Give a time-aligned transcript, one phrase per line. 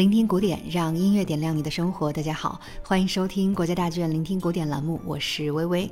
[0.00, 2.10] 聆听古典，让音乐点亮你的生活。
[2.10, 5.90] 大家好，欢迎收听国家大剧院聆听古典栏目，我是微微。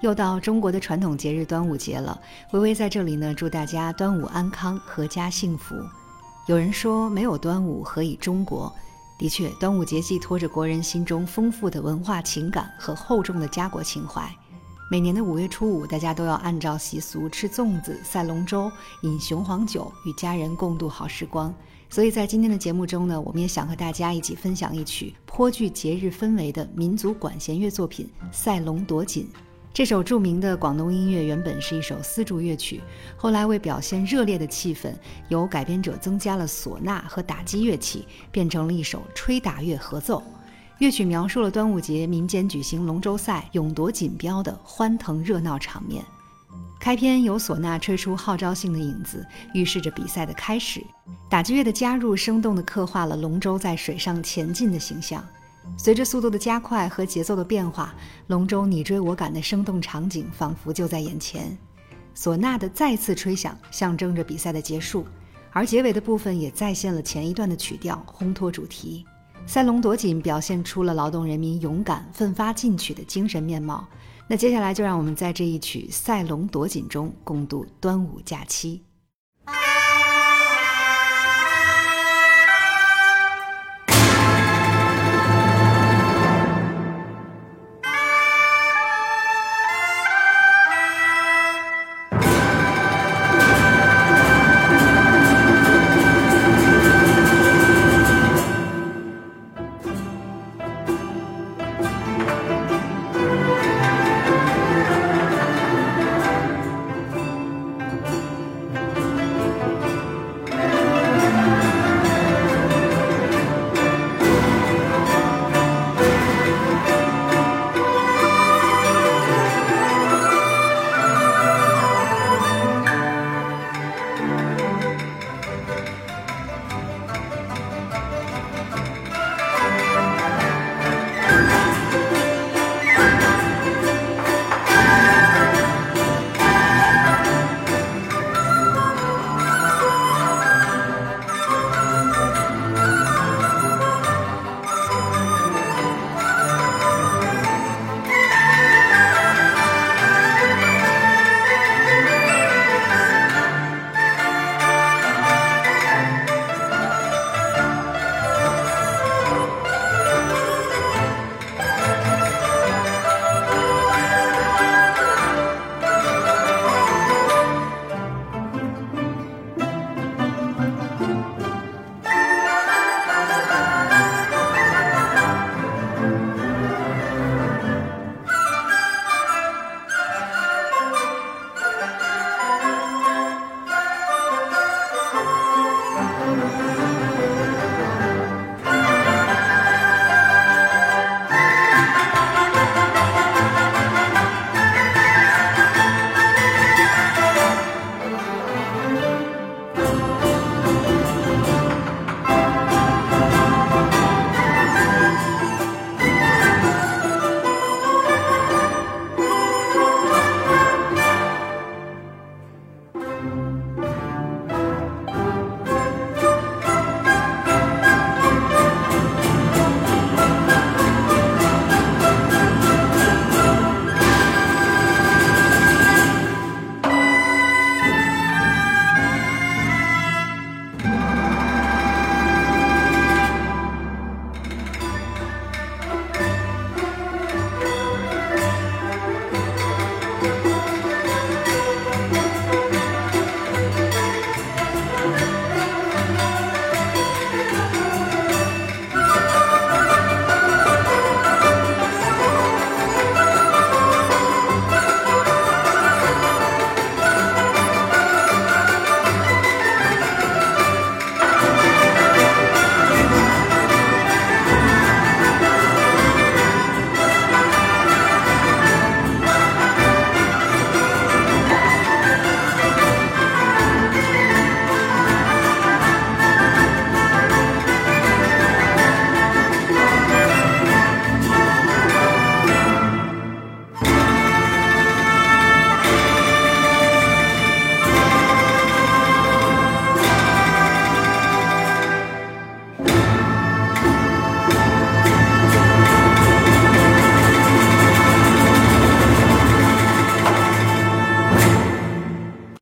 [0.00, 2.18] 又到中国的传统节日端午节了，
[2.52, 5.74] 微微在这里呢，祝大家端午安康，阖家幸福。
[6.46, 8.74] 有人说，没有端午何以中国？
[9.18, 14.26] 的确，端午节寄托着国人心中丰富的文化情感和厚重的家国情怀。
[14.90, 18.72] 每年的五月初五，大家都要按照习俗吃粽子、赛龙舟、
[19.02, 21.54] 饮雄黄酒，与家人共度好时光。
[21.92, 29.24] 所以在今天的节目中呢，我们也想和大家一起分享一曲颇具节日氛围的民族管弦乐作品《赛龙夺锦》。
[29.74, 32.80] 这首著名的广东音乐原本是一首丝竹乐曲，
[33.14, 34.94] 后来为表现热烈的气氛，
[35.28, 40.22] 由改编者增加了唢呐和打击乐器，变成了一首吹打乐合奏。
[40.78, 46.02] 乐曲描述了端午节民间举行龙舟赛、勇夺锦标的欢腾热闹场面。
[46.82, 50.84] 开篇由唢呐吹出号召性的影子，预示着比赛的开始。
[51.30, 55.24] 打击乐的加入，生动地刻画了龙舟在水上前进的形象。
[55.78, 57.94] 随着速度的加快和节奏的变化，
[58.26, 61.56] 龙舟你追我赶的生动场景仿佛就在眼前。
[62.16, 65.06] 唢呐的再次吹响，象征着比赛的结束，
[65.52, 69.06] 而结尾的部分也再现了前一段的曲调，烘托主题。
[69.46, 73.86] 赛龙夺锦表现出了劳动人民勇敢奋发进取的精神面貌。
[74.28, 78.82] 那接下来就让我们在这一曲《赛龙夺锦》中共度端午假期。